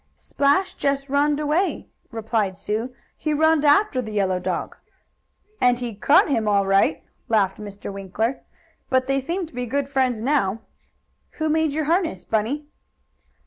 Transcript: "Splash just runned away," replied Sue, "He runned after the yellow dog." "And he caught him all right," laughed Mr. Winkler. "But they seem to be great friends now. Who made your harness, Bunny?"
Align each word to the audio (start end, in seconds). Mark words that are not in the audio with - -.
"Splash 0.17 0.73
just 0.73 1.09
runned 1.09 1.39
away," 1.39 1.87
replied 2.09 2.57
Sue, 2.57 2.91
"He 3.15 3.35
runned 3.35 3.63
after 3.63 4.01
the 4.01 4.11
yellow 4.11 4.39
dog." 4.39 4.75
"And 5.61 5.77
he 5.77 5.93
caught 5.93 6.27
him 6.27 6.47
all 6.47 6.65
right," 6.65 7.03
laughed 7.29 7.59
Mr. 7.59 7.93
Winkler. 7.93 8.41
"But 8.89 9.05
they 9.05 9.19
seem 9.19 9.45
to 9.45 9.53
be 9.53 9.67
great 9.67 9.87
friends 9.87 10.19
now. 10.23 10.61
Who 11.33 11.49
made 11.49 11.71
your 11.71 11.83
harness, 11.85 12.25
Bunny?" 12.25 12.65